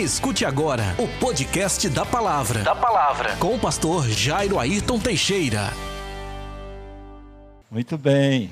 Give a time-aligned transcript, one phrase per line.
[0.00, 2.62] Escute agora o podcast da Palavra.
[2.62, 3.36] Da Palavra.
[3.36, 5.70] Com o pastor Jairo Ayrton Teixeira.
[7.70, 8.50] Muito bem.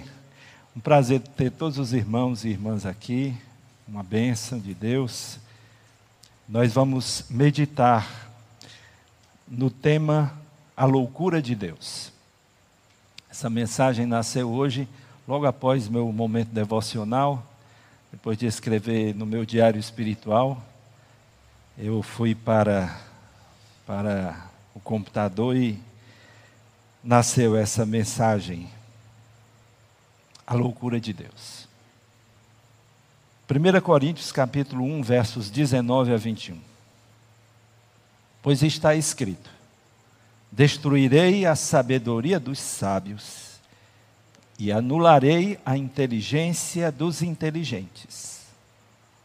[0.76, 3.34] Um prazer ter todos os irmãos e irmãs aqui.
[3.88, 5.38] Uma bênção de Deus.
[6.46, 8.06] Nós vamos meditar
[9.48, 10.34] no tema
[10.76, 12.12] A Loucura de Deus.
[13.30, 14.86] Essa mensagem nasceu hoje,
[15.26, 17.42] logo após meu momento devocional,
[18.12, 20.62] depois de escrever no meu diário espiritual
[21.78, 22.98] eu fui para,
[23.86, 25.78] para o computador e
[27.04, 28.68] nasceu essa mensagem.
[30.44, 31.68] A loucura de Deus.
[33.48, 36.58] 1 Coríntios capítulo 1, versos 19 a 21.
[38.42, 39.48] Pois está escrito:
[40.50, 43.60] Destruirei a sabedoria dos sábios
[44.58, 48.42] e anularei a inteligência dos inteligentes.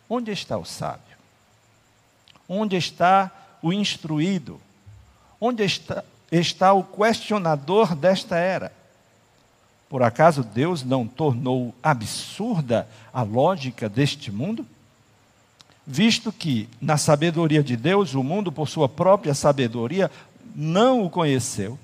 [0.07, 1.12] Onde está o sábio?
[2.47, 4.59] Onde está o instruído?
[5.39, 8.71] Onde está, está o questionador desta era?
[9.89, 14.65] Por acaso Deus não tornou absurda a lógica deste mundo?
[15.85, 20.09] Visto que, na sabedoria de Deus, o mundo, por sua própria sabedoria,
[20.55, 21.77] não o conheceu,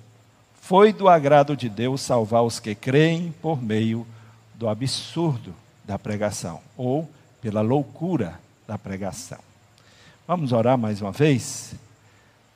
[0.61, 4.07] foi do agrado de Deus salvar os que creem por meio
[4.55, 7.09] do absurdo da pregação, ou
[7.41, 9.48] pela loucura da pregação.
[10.29, 11.73] Vamos orar mais uma vez?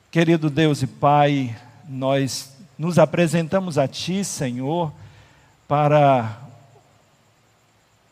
[0.08, 1.58] Querido Deus e Pai,
[1.88, 4.92] nós nos apresentamos a Ti, Senhor,
[5.66, 6.38] para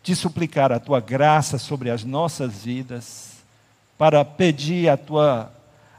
[0.03, 3.35] te suplicar a Tua graça sobre as nossas vidas,
[3.97, 5.53] para pedir a Tua,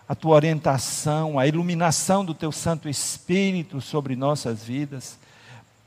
[0.09, 5.17] a tua orientação, a iluminação do Teu Santo Espírito sobre nossas vidas,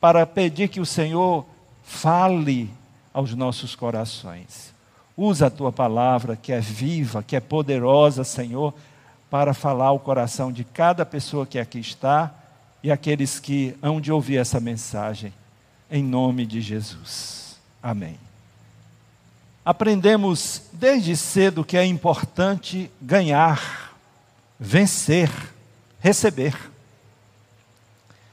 [0.00, 1.44] para pedir que o Senhor
[1.82, 2.70] fale
[3.12, 4.74] aos nossos corações.
[5.16, 8.74] Usa a tua palavra, que é viva, que é poderosa, Senhor,
[9.30, 12.34] para falar ao coração de cada pessoa que aqui está
[12.82, 15.32] e aqueles que hão de ouvir essa mensagem,
[15.90, 17.56] em nome de Jesus.
[17.82, 18.18] Amém.
[19.64, 23.96] Aprendemos desde cedo que é importante ganhar,
[24.60, 25.30] vencer,
[25.98, 26.54] receber.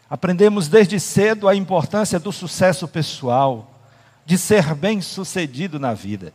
[0.10, 3.72] Aprendemos desde cedo a importância do sucesso pessoal,
[4.26, 6.34] de ser bem-sucedido na vida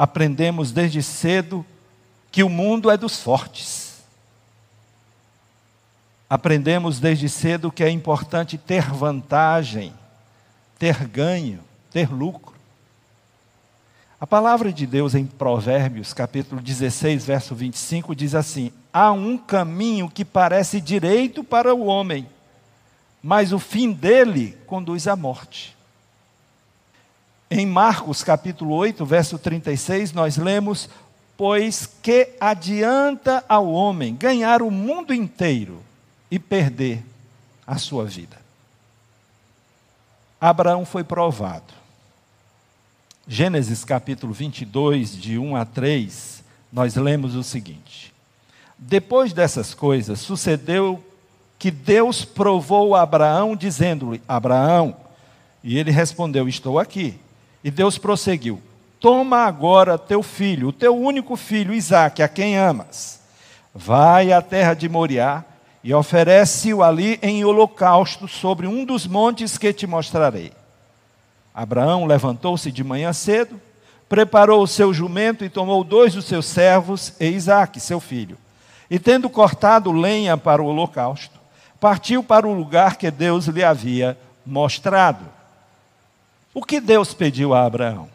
[0.00, 1.62] aprendemos desde cedo
[2.32, 3.98] que o mundo é dos fortes.
[6.28, 9.92] Aprendemos desde cedo que é importante ter vantagem,
[10.78, 12.54] ter ganho, ter lucro.
[14.18, 20.08] A palavra de Deus em Provérbios, capítulo 16, verso 25, diz assim: Há um caminho
[20.08, 22.26] que parece direito para o homem,
[23.22, 25.76] mas o fim dele conduz à morte.
[27.52, 30.88] Em Marcos capítulo 8, verso 36, nós lemos:
[31.36, 35.82] Pois que adianta ao homem ganhar o mundo inteiro
[36.30, 37.04] e perder
[37.66, 38.36] a sua vida?
[40.40, 41.74] Abraão foi provado.
[43.26, 48.14] Gênesis capítulo 22, de 1 a 3, nós lemos o seguinte:
[48.78, 51.04] Depois dessas coisas, sucedeu
[51.58, 54.94] que Deus provou Abraão, dizendo-lhe: Abraão,
[55.64, 57.18] e ele respondeu: Estou aqui.
[57.62, 58.60] E Deus prosseguiu:
[58.98, 63.20] Toma agora teu filho, o teu único filho, Isaque, a quem amas.
[63.74, 65.44] Vai à terra de Moriá
[65.82, 70.52] e oferece-o ali em holocausto sobre um dos montes que te mostrarei.
[71.54, 73.60] Abraão levantou-se de manhã cedo,
[74.08, 78.36] preparou o seu jumento e tomou dois dos seus servos e Isaque, seu filho.
[78.90, 81.38] E tendo cortado lenha para o holocausto,
[81.78, 85.24] partiu para o lugar que Deus lhe havia mostrado.
[86.52, 88.08] O que Deus pediu a Abraão?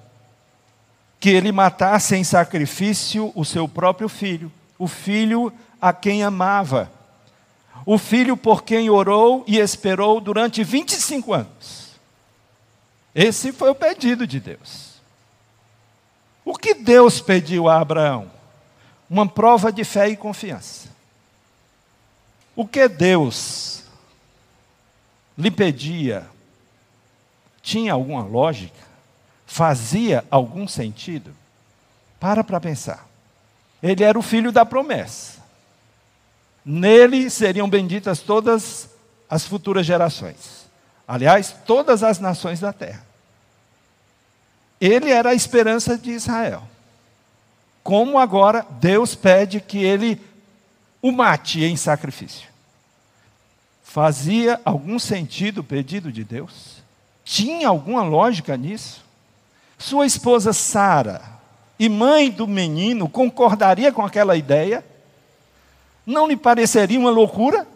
[1.19, 5.51] Que ele matasse em sacrifício o seu próprio filho, o filho
[5.81, 6.91] a quem amava,
[7.85, 11.91] o filho por quem orou e esperou durante 25 anos.
[13.13, 14.96] Esse foi o pedido de Deus.
[16.44, 18.29] O que Deus pediu a Abraão?
[19.09, 20.90] Uma prova de fé e confiança.
[22.55, 23.84] O que Deus
[25.38, 26.28] lhe pedia
[27.66, 28.85] tinha alguma lógica?
[29.47, 31.35] Fazia algum sentido?
[32.20, 33.08] Para para pensar.
[33.82, 35.40] Ele era o filho da promessa.
[36.64, 38.88] Nele seriam benditas todas
[39.28, 40.67] as futuras gerações.
[41.08, 43.03] Aliás, todas as nações da terra.
[44.79, 46.64] Ele era a esperança de Israel.
[47.82, 50.22] Como agora Deus pede que ele
[51.02, 52.47] o mate em sacrifício?
[53.84, 56.84] Fazia algum sentido o pedido de Deus?
[57.25, 59.03] Tinha alguma lógica nisso?
[59.79, 61.22] Sua esposa Sara
[61.77, 64.85] e mãe do menino concordaria com aquela ideia?
[66.05, 67.67] Não lhe pareceria uma loucura?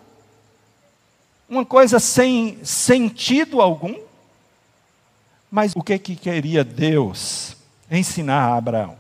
[1.50, 4.00] Uma coisa sem sentido algum?
[5.50, 7.58] Mas o que, que queria Deus
[7.90, 8.96] ensinar a Abraão?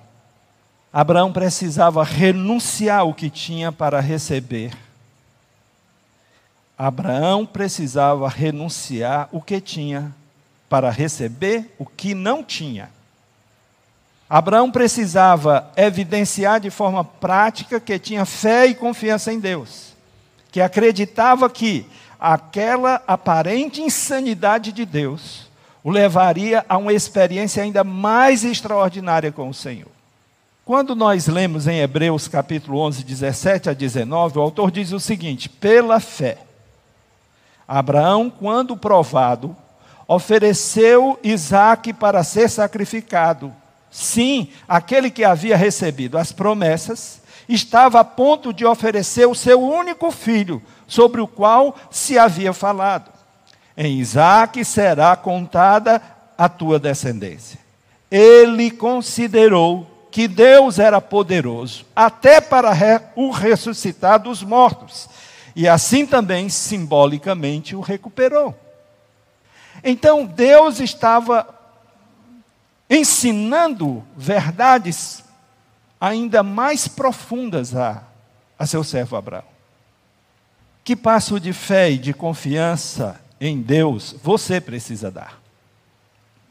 [0.91, 4.75] Abraão precisava renunciar o que tinha para receber.
[6.75, 10.11] Abraão precisava renunciar o que tinha
[10.69, 12.89] para receber o que não tinha.
[14.29, 19.95] Abraão precisava evidenciar de forma prática que tinha fé e confiança em Deus,
[20.51, 21.87] que acreditava que
[22.19, 25.49] aquela aparente insanidade de Deus
[25.83, 29.89] o levaria a uma experiência ainda mais extraordinária com o Senhor.
[30.65, 35.49] Quando nós lemos em Hebreus capítulo 11, 17 a 19, o autor diz o seguinte:
[35.49, 36.37] pela fé,
[37.67, 39.55] Abraão, quando provado,
[40.09, 43.53] ofereceu Isaque para ser sacrificado.
[43.91, 50.09] Sim, aquele que havia recebido as promessas estava a ponto de oferecer o seu único
[50.09, 53.11] filho, sobre o qual se havia falado.
[53.77, 56.01] Em Isaque será contada
[56.35, 57.59] a tua descendência.
[58.09, 62.71] Ele considerou que Deus era poderoso até para
[63.15, 65.07] o ressuscitar dos mortos,
[65.55, 68.68] e assim também simbolicamente o recuperou.
[69.83, 71.47] Então Deus estava
[72.89, 75.23] ensinando verdades
[75.99, 78.03] ainda mais profundas a,
[78.57, 79.43] a seu servo Abraão.
[80.83, 85.39] Que passo de fé e de confiança em Deus você precisa dar?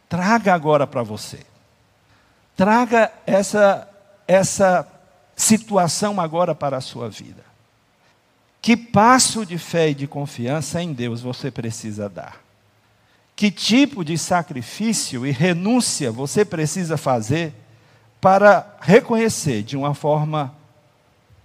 [0.08, 1.40] Traga agora para você.
[2.56, 3.88] Traga essa,
[4.26, 4.86] essa
[5.34, 7.44] situação agora para a sua vida.
[8.60, 12.47] Que passo de fé e de confiança em Deus você precisa dar?
[13.38, 17.54] Que tipo de sacrifício e renúncia você precisa fazer
[18.20, 20.52] para reconhecer de uma forma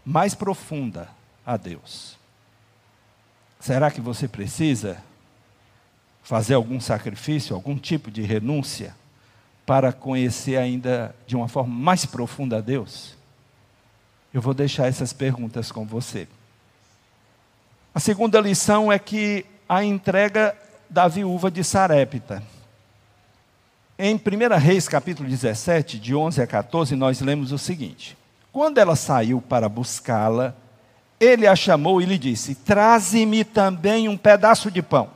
[0.04, 1.07] mais profunda
[1.45, 2.18] a Deus?
[3.60, 5.04] Será que você precisa
[6.24, 8.95] fazer algum sacrifício, algum tipo de renúncia
[9.63, 13.16] para conhecer ainda de uma forma mais profunda a Deus?
[14.34, 16.28] Eu vou deixar essas perguntas com você.
[17.94, 20.57] A segunda lição é que a entrega
[20.94, 22.44] da viúva de Sarepta.
[23.98, 28.16] Em 1 Reis, capítulo 17, de 11 a 14, nós lemos o seguinte:
[28.51, 30.54] Quando ela saiu para buscá-la,
[31.19, 35.10] ele a chamou e lhe disse: Traze-me também um pedaço de pão.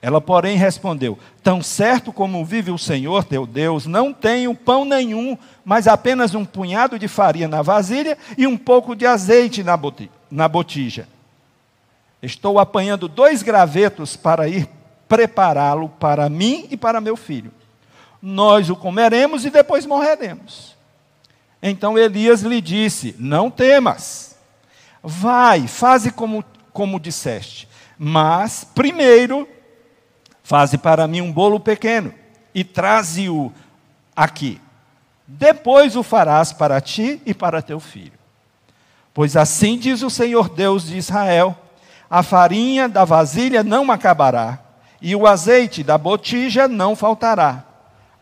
[0.00, 5.36] Ela, porém, respondeu: Tão certo como vive o Senhor teu Deus, não tenho pão nenhum,
[5.62, 11.06] mas apenas um punhado de farinha na vasilha e um pouco de azeite na botija.
[12.24, 14.66] Estou apanhando dois gravetos para ir
[15.06, 17.52] prepará-lo para mim e para meu filho.
[18.20, 20.74] Nós o comeremos e depois morreremos.
[21.62, 24.36] Então Elias lhe disse: Não temas,
[25.02, 26.42] vai, faze como,
[26.72, 27.68] como disseste,
[27.98, 29.46] mas primeiro
[30.42, 32.12] faze para mim um bolo pequeno
[32.54, 33.52] e traze-o
[34.16, 34.60] aqui.
[35.26, 38.18] Depois o farás para ti e para teu filho.
[39.12, 41.56] Pois assim diz o Senhor Deus de Israel:
[42.14, 44.60] a farinha da vasilha não acabará,
[45.02, 47.64] e o azeite da botija não faltará,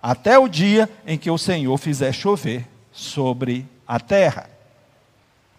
[0.02, 4.48] até o dia em que o Senhor fizer chover sobre a terra.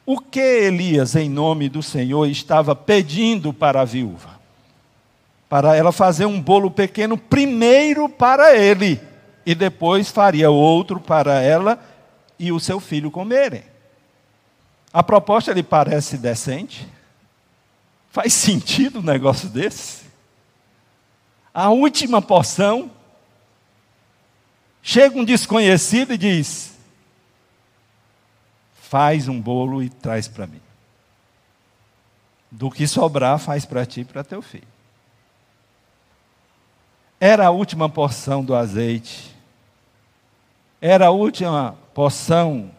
[0.04, 4.32] O que Elias, em nome do Senhor, estava pedindo para a viúva?
[5.48, 9.00] Para ela fazer um bolo pequeno primeiro para ele,
[9.46, 11.78] e depois faria outro para ela
[12.40, 13.62] e o seu filho comerem.
[14.92, 16.88] A proposta lhe parece decente?
[18.13, 20.03] Faz sentido um negócio desse?
[21.51, 22.91] A última porção,
[24.84, 26.77] chega um desconhecido e diz:
[28.75, 30.62] Faz um bolo e traz para mim.
[32.51, 34.67] Do que sobrar, faz para ti e para teu filho.
[37.20, 39.36] Era a última porção do azeite.
[40.79, 42.72] Era a última porção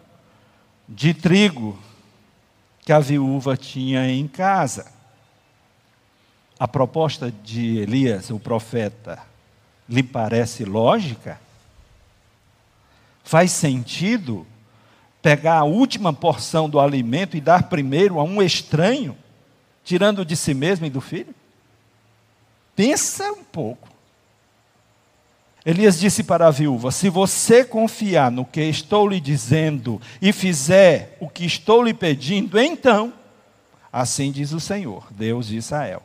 [0.88, 1.76] de trigo
[2.82, 4.93] que a viúva tinha em casa
[6.58, 9.18] a proposta de Elias, o profeta,
[9.88, 11.40] lhe parece lógica?
[13.22, 14.46] Faz sentido
[15.20, 19.16] pegar a última porção do alimento e dar primeiro a um estranho,
[19.82, 21.34] tirando de si mesmo e do filho?
[22.76, 23.88] Pensa um pouco.
[25.64, 31.16] Elias disse para a viúva: Se você confiar no que estou lhe dizendo e fizer
[31.20, 33.12] o que estou lhe pedindo, então,
[33.90, 36.02] assim diz o Senhor, Deus de Israel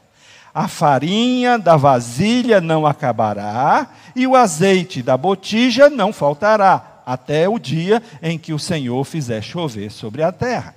[0.60, 7.58] a farinha da vasilha não acabará, e o azeite da botija não faltará, até o
[7.58, 10.76] dia em que o Senhor fizer chover sobre a terra.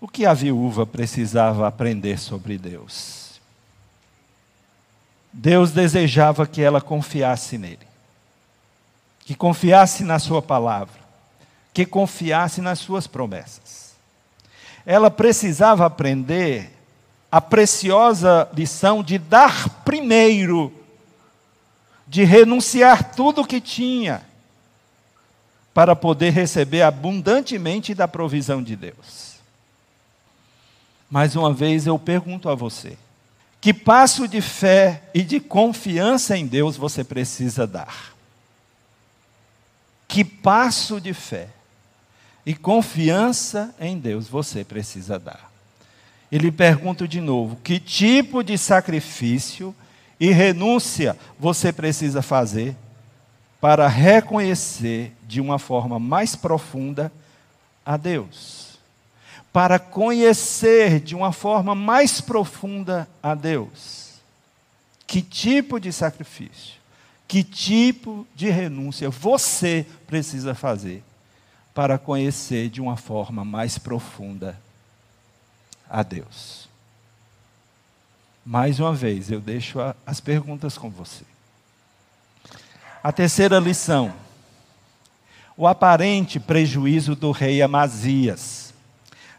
[0.00, 3.38] O que a viúva precisava aprender sobre Deus?
[5.30, 7.86] Deus desejava que ela confiasse nele,
[9.26, 11.02] que confiasse na Sua palavra,
[11.74, 13.92] que confiasse nas Suas promessas.
[14.86, 16.78] Ela precisava aprender
[17.32, 20.70] a preciosa lição de dar primeiro,
[22.06, 24.22] de renunciar tudo o que tinha,
[25.72, 29.36] para poder receber abundantemente da provisão de Deus.
[31.08, 32.98] Mais uma vez eu pergunto a você:
[33.62, 38.12] que passo de fé e de confiança em Deus você precisa dar?
[40.06, 41.48] Que passo de fé
[42.44, 45.51] e confiança em Deus você precisa dar?
[46.32, 49.72] E lhe pergunto de novo: que tipo de sacrifício
[50.18, 52.74] e renúncia você precisa fazer
[53.60, 57.12] para reconhecer de uma forma mais profunda
[57.86, 58.62] a Deus?
[59.52, 64.14] para conhecer de uma forma mais profunda a Deus.
[65.06, 66.80] Que tipo de sacrifício,
[67.28, 71.04] que tipo de renúncia você precisa fazer
[71.74, 74.58] para conhecer de uma forma mais profunda
[75.92, 76.66] a Deus?
[78.44, 81.24] Mais uma vez, eu deixo as perguntas com você.
[83.04, 84.12] A terceira lição:
[85.56, 88.72] o aparente prejuízo do rei Amazias.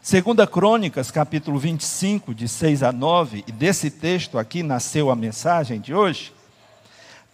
[0.00, 5.80] Segunda Crônicas, capítulo 25, de 6 a 9, e desse texto aqui nasceu a mensagem
[5.80, 6.30] de hoje,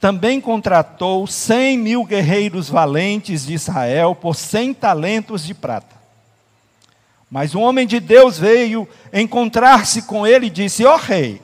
[0.00, 5.99] também contratou cem mil guerreiros valentes de Israel por cem talentos de prata.
[7.30, 11.40] Mas um homem de Deus veio encontrar-se com ele e disse: Ó oh, rei,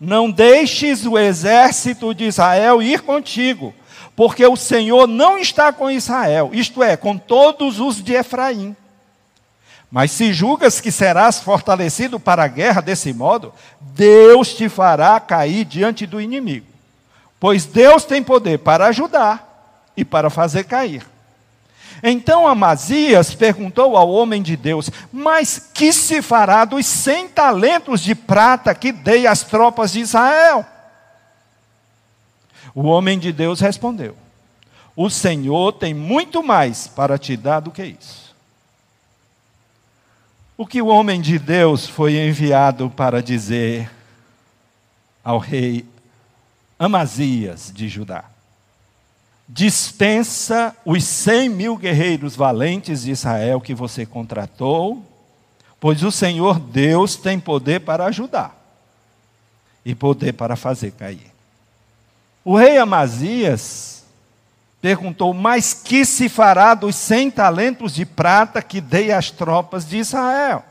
[0.00, 3.74] não deixes o exército de Israel ir contigo,
[4.16, 8.74] porque o Senhor não está com Israel, isto é, com todos os de Efraim.
[9.90, 15.64] Mas se julgas que serás fortalecido para a guerra desse modo, Deus te fará cair
[15.64, 16.66] diante do inimigo.
[17.38, 21.13] Pois Deus tem poder para ajudar e para fazer cair.
[22.06, 28.14] Então Amazias perguntou ao homem de Deus: Mas que se fará dos cem talentos de
[28.14, 30.66] prata que dei às tropas de Israel?
[32.74, 34.14] O homem de Deus respondeu:
[34.94, 38.34] O Senhor tem muito mais para te dar do que isso.
[40.58, 43.90] O que o homem de Deus foi enviado para dizer
[45.24, 45.86] ao rei
[46.78, 48.33] Amazias de Judá?
[49.46, 55.04] Dispensa os cem mil guerreiros valentes de Israel que você contratou,
[55.78, 58.58] pois o Senhor Deus tem poder para ajudar
[59.84, 61.30] e poder para fazer cair.
[62.42, 64.04] O rei Amazias
[64.80, 69.98] perguntou: Mas que se fará dos cem talentos de prata que dei às tropas de
[69.98, 70.64] Israel?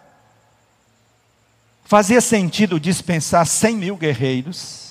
[1.85, 4.82] Fazia sentido dispensar cem mil guerreiros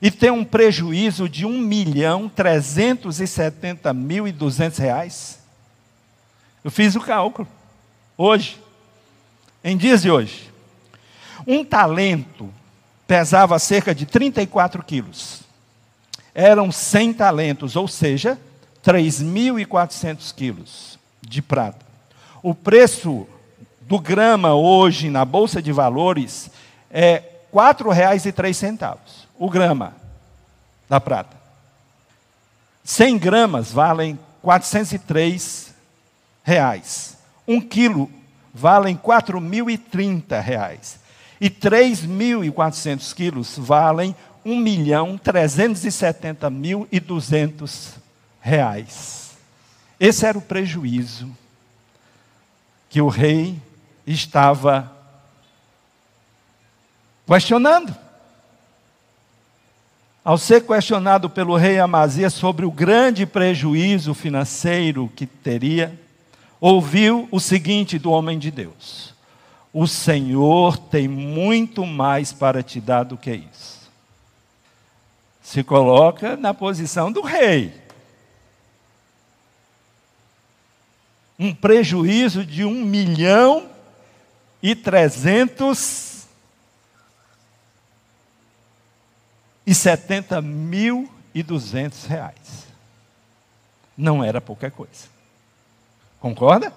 [0.00, 5.38] e ter um prejuízo de um milhão trezentos e setenta mil e duzentos reais?
[6.64, 7.48] Eu fiz o cálculo
[8.16, 8.60] hoje,
[9.62, 10.50] em dias de hoje.
[11.46, 12.48] Um talento
[13.06, 15.40] pesava cerca de 34 quilos
[16.34, 18.38] eram 100 talentos, ou seja,
[18.84, 21.84] 3.400 quilos de prata.
[22.42, 23.26] O preço
[23.82, 26.50] do grama hoje na Bolsa de Valores
[26.90, 28.94] é R$ 4,03,
[29.40, 29.94] o grama
[30.86, 31.34] da prata.
[32.84, 35.74] 100 gramas valem 403
[36.44, 37.16] reais.
[37.48, 38.10] Um quilo
[38.52, 41.00] valem 4.030 reais.
[41.40, 47.94] E 3.400 quilos valem 1 milhão 370 mil e 200
[48.42, 49.30] reais.
[49.98, 51.34] Esse era o prejuízo
[52.90, 53.58] que o rei
[54.06, 54.92] estava
[57.26, 58.09] questionando.
[60.24, 65.98] Ao ser questionado pelo rei Amazias sobre o grande prejuízo financeiro que teria,
[66.60, 69.14] ouviu o seguinte do homem de Deus:
[69.72, 73.80] O Senhor tem muito mais para te dar do que isso
[75.50, 77.74] se coloca na posição do rei.
[81.36, 83.66] Um prejuízo de um milhão
[84.62, 86.09] e trezentos
[89.70, 92.66] e setenta mil e duzentos reais.
[93.96, 95.08] Não era pouca coisa.
[96.18, 96.72] Concorda?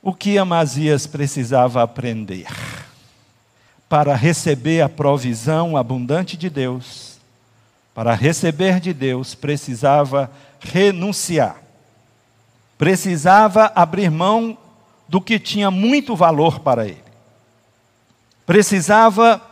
[0.00, 2.46] O que Amazias precisava aprender?
[3.88, 7.16] para receber a provisão abundante de Deus
[7.96, 10.30] para receber de Deus, precisava
[10.60, 11.56] renunciar.
[12.76, 14.58] Precisava abrir mão
[15.08, 17.05] do que tinha muito valor para ele.
[18.46, 19.42] Precisava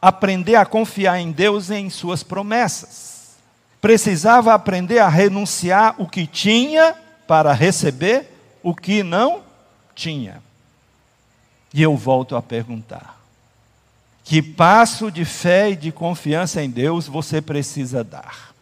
[0.00, 3.36] aprender a confiar em Deus e em suas promessas.
[3.80, 6.94] Precisava aprender a renunciar o que tinha
[7.26, 8.28] para receber
[8.62, 9.42] o que não
[9.94, 10.42] tinha.
[11.74, 13.20] E eu volto a perguntar:
[14.24, 18.52] que passo de fé e de confiança em Deus você precisa dar?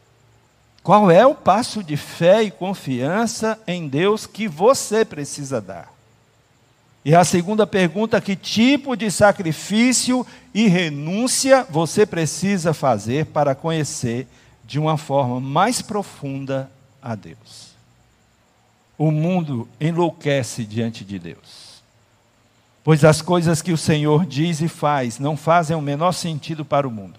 [0.83, 5.93] Qual é o passo de fé e confiança em Deus que você precisa dar?
[7.05, 14.27] E a segunda pergunta: que tipo de sacrifício e renúncia você precisa fazer para conhecer
[14.65, 16.71] de uma forma mais profunda
[17.03, 17.71] a Deus?
[18.99, 21.83] O mundo enlouquece diante de Deus,
[22.85, 26.87] pois as coisas que o Senhor diz e faz não fazem o menor sentido para
[26.87, 27.19] o mundo.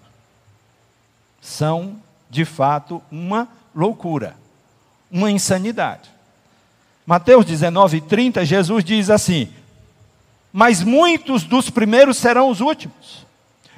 [1.40, 1.96] São,
[2.30, 4.36] de fato, uma loucura,
[5.10, 6.08] uma insanidade.
[7.04, 9.50] Mateus 19, 30, Jesus diz assim:
[10.52, 13.26] mas muitos dos primeiros serão os últimos,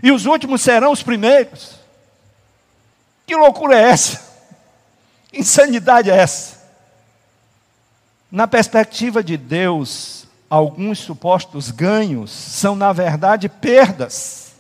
[0.02, 1.76] e os últimos serão os primeiros.
[3.26, 4.35] Que loucura é essa?
[5.33, 6.62] Insanidade é essa?
[8.31, 14.52] Na perspectiva de Deus, alguns supostos ganhos são, na verdade, perdas,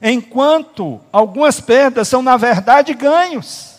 [0.00, 3.70] enquanto algumas perdas são, na verdade, ganhos.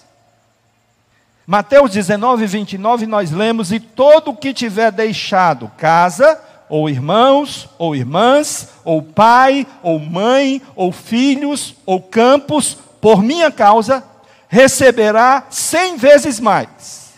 [1.46, 6.40] Mateus 19, 29, nós lemos: E todo o que tiver deixado casa,
[6.72, 14.02] ou irmãos, ou irmãs, ou pai, ou mãe, ou filhos, ou campos, por minha causa,
[14.48, 17.12] receberá cem vezes mais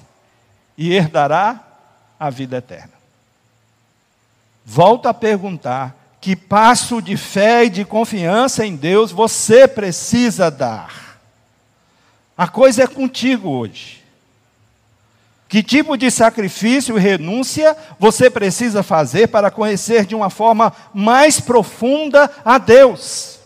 [0.75, 1.60] e herdará
[2.19, 2.93] a vida eterna.
[4.65, 11.19] Volto a perguntar: que passo de fé e de confiança em Deus você precisa dar?
[12.36, 14.02] A coisa é contigo hoje.
[15.53, 21.39] Que tipo de sacrifício e renúncia você precisa fazer para conhecer de uma forma mais
[21.39, 23.37] profunda a Deus?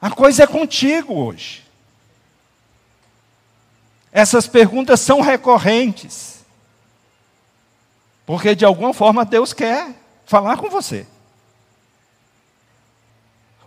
[0.00, 1.62] A coisa é contigo hoje.
[4.10, 6.42] Essas perguntas são recorrentes.
[8.24, 9.90] Porque de alguma forma Deus quer
[10.24, 11.06] falar com você.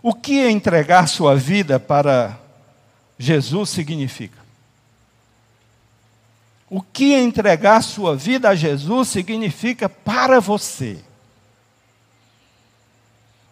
[0.02, 2.36] O que entregar sua vida para
[3.16, 4.45] Jesus significa?
[6.68, 10.98] O que entregar sua vida a Jesus significa para você.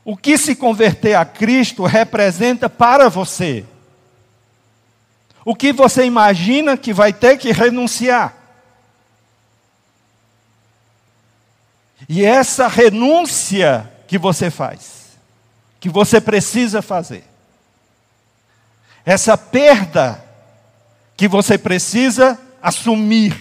[0.05, 3.64] O que se converter a Cristo representa para você.
[5.44, 8.35] O que você imagina que vai ter que renunciar.
[12.09, 15.16] E essa renúncia que você faz,
[15.81, 17.24] que você precisa fazer,
[19.07, 20.22] essa perda
[21.16, 23.38] que você precisa assumir,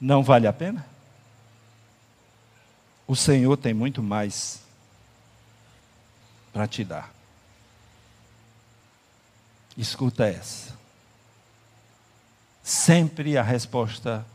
[0.00, 0.86] não vale a pena?
[3.06, 4.62] O Senhor tem muito mais
[6.54, 7.12] para te dar.
[9.76, 10.74] Escuta essa.
[12.62, 14.26] Sempre a resposta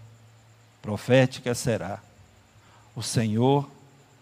[0.83, 1.99] profética será:
[2.95, 3.67] o Senhor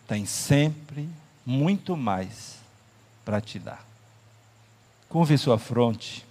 [0.07, 1.09] tem sempre
[1.45, 2.55] muito mais
[3.25, 3.85] para te dar.
[5.09, 6.25] Curve sua fronte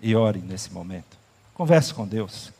[0.00, 1.21] e ore nesse momento.
[1.62, 2.50] Converse com Deus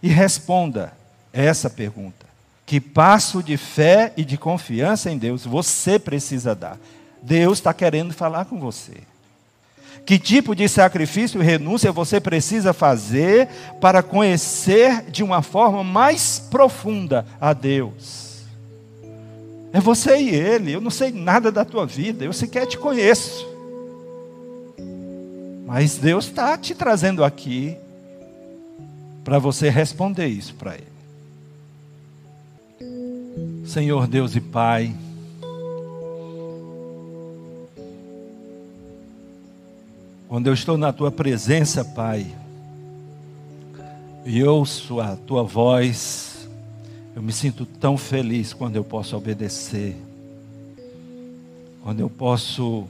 [0.00, 0.92] e responda
[1.32, 2.24] essa pergunta.
[2.64, 6.78] Que passo de fé e de confiança em Deus você precisa dar?
[7.20, 8.98] Deus está querendo falar com você.
[10.06, 13.48] Que tipo de sacrifício e renúncia você precisa fazer
[13.80, 18.44] para conhecer de uma forma mais profunda a Deus?
[19.72, 20.70] É você e Ele.
[20.70, 23.44] Eu não sei nada da tua vida, eu sequer te conheço.
[25.66, 27.76] Mas Deus está te trazendo aqui
[29.24, 30.92] para você responder isso para Ele.
[33.64, 34.94] Senhor Deus e Pai,
[40.28, 42.26] quando eu estou na Tua presença, Pai,
[44.24, 46.48] e ouço a Tua voz,
[47.14, 49.96] eu me sinto tão feliz quando eu posso obedecer,
[51.82, 52.86] quando eu posso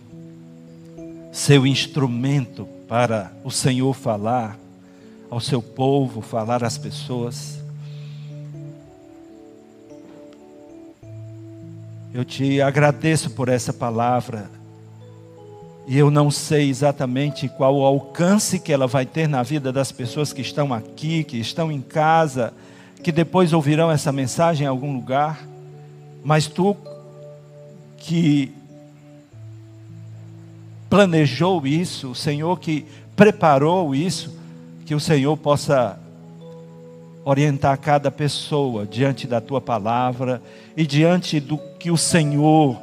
[1.30, 4.58] ser o instrumento para o Senhor falar,
[5.32, 7.58] ao seu povo, falar às pessoas.
[12.12, 14.50] Eu te agradeço por essa palavra.
[15.86, 19.90] E eu não sei exatamente qual o alcance que ela vai ter na vida das
[19.90, 22.52] pessoas que estão aqui, que estão em casa,
[23.02, 25.48] que depois ouvirão essa mensagem em algum lugar.
[26.22, 26.76] Mas tu
[27.96, 28.52] que
[30.90, 32.84] planejou isso, o Senhor que
[33.16, 34.41] preparou isso,
[34.84, 35.98] que o Senhor possa
[37.24, 40.42] orientar cada pessoa diante da tua palavra
[40.76, 42.78] e diante do que o Senhor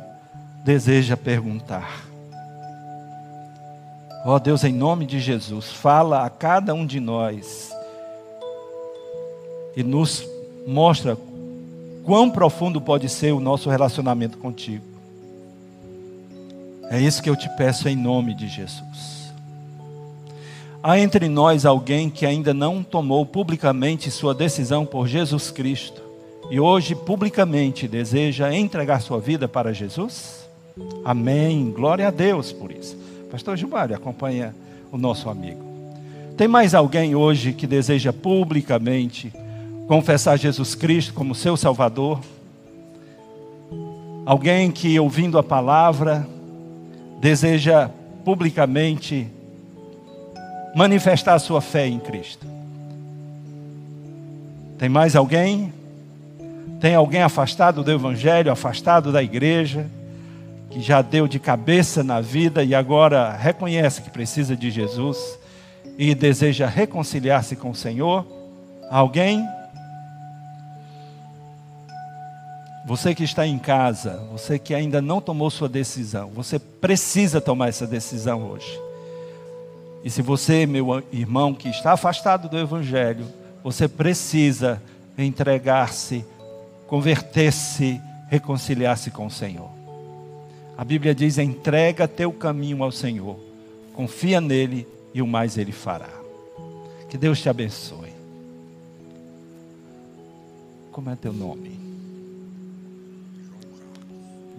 [0.63, 2.05] deseja perguntar.
[4.25, 7.71] Ó oh Deus, em nome de Jesus, fala a cada um de nós
[9.75, 10.27] e nos
[10.67, 11.17] mostra
[12.03, 14.83] quão profundo pode ser o nosso relacionamento contigo.
[16.89, 19.18] É isso que eu te peço em nome de Jesus.
[20.81, 26.01] Há entre nós alguém que ainda não tomou publicamente sua decisão por Jesus Cristo
[26.49, 30.47] e hoje publicamente deseja entregar sua vida para Jesus?
[31.03, 31.69] Amém.
[31.71, 32.97] Glória a Deus por isso.
[33.29, 34.55] Pastor Gilmário, acompanha
[34.89, 35.61] o nosso amigo.
[36.37, 39.33] Tem mais alguém hoje que deseja publicamente
[39.85, 42.21] confessar Jesus Cristo como seu Salvador?
[44.25, 46.25] Alguém que, ouvindo a palavra,
[47.19, 47.89] deseja
[48.23, 49.27] publicamente
[50.75, 52.45] manifestar a sua fé em Cristo?
[54.77, 55.73] Tem mais alguém?
[56.79, 59.85] Tem alguém afastado do Evangelho, afastado da igreja,
[60.69, 65.37] que já deu de cabeça na vida e agora reconhece que precisa de Jesus
[65.97, 68.25] e deseja reconciliar-se com o Senhor?
[68.89, 69.45] Alguém?
[72.85, 77.67] Você que está em casa, você que ainda não tomou sua decisão, você precisa tomar
[77.67, 78.88] essa decisão hoje.
[80.03, 83.25] E se você, meu irmão, que está afastado do Evangelho,
[83.63, 84.81] você precisa
[85.17, 86.25] entregar-se,
[86.87, 89.69] converter-se, reconciliar-se com o Senhor.
[90.77, 93.37] A Bíblia diz: entrega teu caminho ao Senhor,
[93.93, 96.09] confia nele e o mais ele fará.
[97.09, 98.13] Que Deus te abençoe.
[100.91, 101.79] Como é teu nome?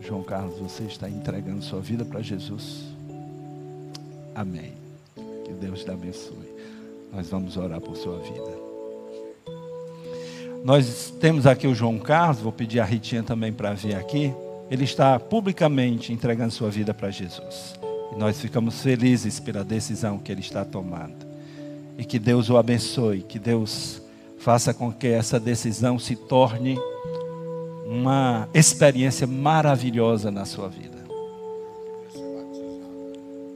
[0.03, 2.85] João Carlos, você está entregando sua vida para Jesus.
[4.35, 4.80] Amém.
[5.51, 6.55] Que Deus te abençoe.
[7.13, 8.57] Nós vamos orar por sua vida.
[10.63, 14.33] Nós temos aqui o João Carlos, vou pedir a Ritinha também para vir aqui.
[14.71, 17.75] Ele está publicamente entregando sua vida para Jesus.
[18.15, 21.27] E nós ficamos felizes pela decisão que ele está tomando.
[21.99, 24.01] E que Deus o abençoe, que Deus
[24.39, 26.79] faça com que essa decisão se torne
[27.87, 30.90] uma experiência maravilhosa na sua vida.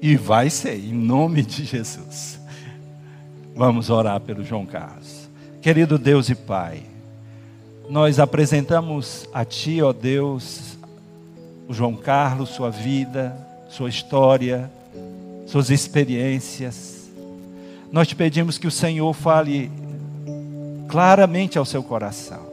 [0.05, 2.38] E vai ser, em nome de Jesus.
[3.57, 5.31] Vamos orar pelo João Carlos.
[5.62, 6.83] Querido Deus e Pai,
[7.88, 10.77] nós apresentamos a Ti, ó Deus,
[11.67, 13.35] o João Carlos, sua vida,
[13.71, 14.71] sua história,
[15.47, 17.09] suas experiências.
[17.90, 19.73] Nós te pedimos que o Senhor fale
[20.87, 22.45] claramente ao seu coração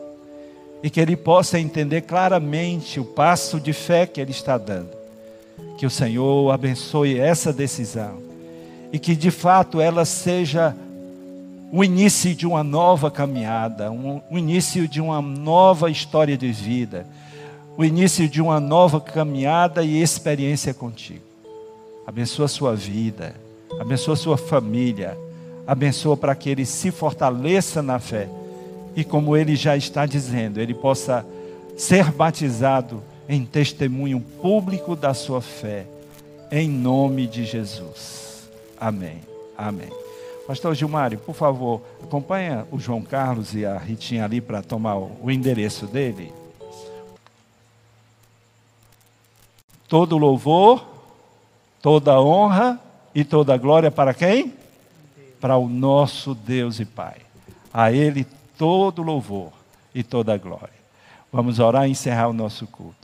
[0.82, 5.01] e que ele possa entender claramente o passo de fé que ele está dando.
[5.78, 8.22] Que o Senhor abençoe essa decisão
[8.92, 10.76] e que de fato ela seja
[11.72, 17.08] o início de uma nova caminhada, um, o início de uma nova história de vida,
[17.78, 21.24] o início de uma nova caminhada e experiência contigo.
[22.06, 23.34] Abençoa a sua vida,
[23.80, 25.18] abençoa a sua família,
[25.66, 28.28] abençoa para que ele se fortaleça na fé
[28.96, 31.26] e como ele já está dizendo, ele possa
[31.78, 35.88] ser batizado em testemunho público da sua fé,
[36.52, 38.50] em nome de Jesus.
[38.78, 39.22] Amém.
[39.58, 39.90] Amém.
[40.46, 45.32] Pastor Gilmário, por favor, acompanha o João Carlos e a Ritinha ali para tomar o
[45.32, 46.34] endereço dele.
[49.88, 50.86] Todo louvor,
[51.82, 52.78] toda honra
[53.16, 54.54] e toda glória para quem?
[55.40, 57.22] Para o nosso Deus e Pai.
[57.74, 59.54] A Ele todo louvor
[59.96, 60.82] e toda glória.
[61.32, 63.01] Vamos orar e encerrar o nosso culto.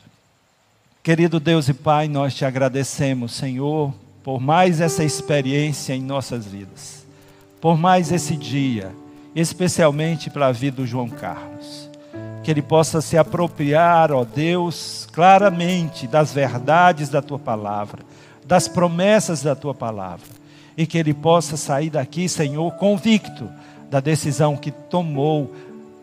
[1.08, 7.06] Querido Deus e Pai, nós te agradecemos, Senhor, por mais essa experiência em nossas vidas,
[7.62, 8.92] por mais esse dia,
[9.34, 11.90] especialmente pela vida do João Carlos.
[12.44, 18.04] Que ele possa se apropriar, ó Deus, claramente das verdades da tua palavra,
[18.46, 20.28] das promessas da tua palavra,
[20.76, 23.50] e que ele possa sair daqui, Senhor, convicto
[23.90, 25.56] da decisão que tomou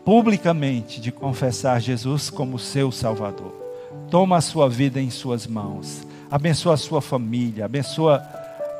[0.03, 3.64] publicamente de confessar Jesus como seu Salvador.
[4.09, 6.05] Toma a sua vida em suas mãos.
[6.29, 8.21] Abençoa a sua família, abençoa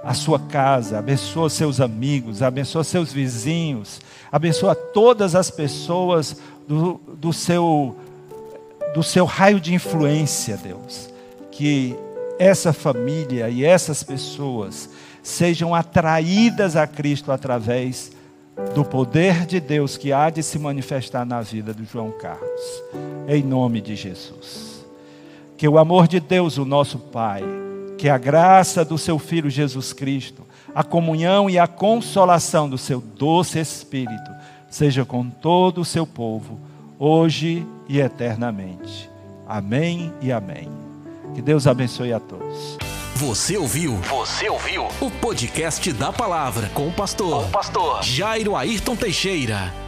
[0.03, 3.99] a sua casa, abençoa seus amigos, abençoa seus vizinhos,
[4.31, 7.95] abençoa todas as pessoas do, do, seu,
[8.93, 11.09] do seu raio de influência, Deus.
[11.51, 11.95] Que
[12.37, 14.89] essa família e essas pessoas
[15.23, 18.11] sejam atraídas a Cristo através
[18.73, 22.83] do poder de Deus que há de se manifestar na vida do João Carlos.
[23.27, 24.74] Em nome de Jesus.
[25.57, 27.43] Que o amor de Deus, o nosso Pai,
[27.97, 32.99] Que a graça do seu Filho Jesus Cristo, a comunhão e a consolação do seu
[32.99, 34.31] doce Espírito,
[34.69, 36.59] seja com todo o seu povo,
[36.99, 39.09] hoje e eternamente.
[39.47, 40.69] Amém e amém.
[41.33, 42.77] Que Deus abençoe a todos.
[43.15, 43.95] Você ouviu?
[43.95, 44.87] Você ouviu?
[44.99, 49.84] O podcast da palavra com o pastor, com o pastor Jairo Ayrton Teixeira.